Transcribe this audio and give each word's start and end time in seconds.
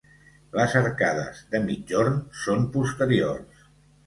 Les 0.59 0.71
arcades 0.79 1.41
de 1.51 1.61
migjorn 1.67 2.17
són 2.45 2.67
posteriors. 2.79 3.63